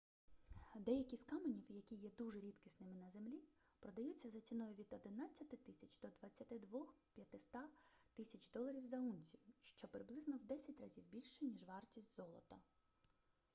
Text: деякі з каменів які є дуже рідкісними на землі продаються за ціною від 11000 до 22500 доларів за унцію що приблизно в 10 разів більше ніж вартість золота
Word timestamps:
деякі 0.75 1.17
з 1.17 1.23
каменів 1.23 1.63
які 1.71 1.95
є 1.95 2.09
дуже 2.17 2.39
рідкісними 2.39 2.93
на 2.93 3.09
землі 3.09 3.39
продаються 3.79 4.29
за 4.29 4.41
ціною 4.41 4.73
від 4.75 4.87
11000 4.93 5.47
до 5.47 5.57
22500 6.59 6.69
доларів 8.53 8.85
за 8.85 8.97
унцію 8.99 9.41
що 9.61 9.87
приблизно 9.87 10.37
в 10.37 10.43
10 10.43 10.81
разів 10.81 11.03
більше 11.07 11.45
ніж 11.45 11.63
вартість 11.65 12.15
золота 12.15 12.57